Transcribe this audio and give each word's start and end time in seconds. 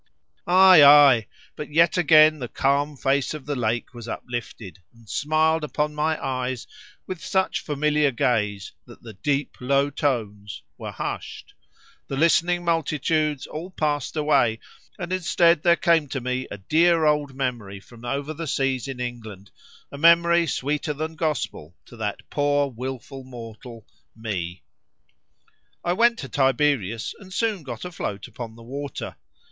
—Ay, 0.47 0.83
ay, 0.83 1.27
but 1.55 1.69
yet 1.69 1.95
again 1.95 2.39
the 2.39 2.47
calm 2.47 2.97
face 2.97 3.35
of 3.35 3.45
the 3.45 3.55
lake 3.55 3.93
was 3.93 4.07
uplifted, 4.07 4.79
and 4.95 5.07
smiled 5.07 5.63
upon 5.63 5.93
my 5.93 6.19
eyes 6.25 6.65
with 7.05 7.23
such 7.23 7.59
familiar 7.59 8.09
gaze, 8.09 8.71
that 8.87 9.03
the 9.03 9.13
"deep 9.13 9.57
low 9.59 9.91
tones" 9.91 10.63
were 10.75 10.89
hushed, 10.91 11.53
the 12.07 12.17
listening 12.17 12.65
multitudes 12.65 13.45
all 13.45 13.69
passed 13.69 14.17
away, 14.17 14.59
and 14.97 15.13
instead 15.13 15.61
there 15.61 15.75
came 15.75 16.07
to 16.09 16.19
me 16.19 16.47
a 16.49 16.57
dear 16.57 17.05
old 17.05 17.35
memory 17.35 17.79
from 17.79 18.03
over 18.03 18.33
the 18.33 18.47
seas 18.47 18.87
in 18.87 18.99
England, 18.99 19.51
a 19.91 19.99
memory 19.99 20.47
sweeter 20.47 20.93
than 20.95 21.15
Gospel 21.15 21.75
to 21.85 21.95
that 21.97 22.27
poor 22.31 22.69
wilful 22.71 23.23
mortal, 23.23 23.85
me. 24.15 24.63
I 25.83 25.93
went 25.93 26.17
to 26.17 26.27
Tiberias, 26.27 27.13
and 27.19 27.31
soon 27.31 27.61
got 27.61 27.85
afloat 27.85 28.27
upon 28.27 28.55
the 28.55 28.63
water. 28.63 29.15